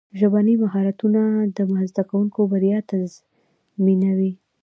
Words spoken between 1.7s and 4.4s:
زدهکوونکو بریا تضمینوي.